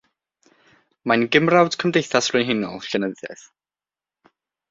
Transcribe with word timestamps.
Mae'n 1.11 1.25
gymrawd 1.35 1.77
Cymdeithas 1.83 2.31
Frenhinol 2.35 2.81
Llenyddiaeth 2.87 3.47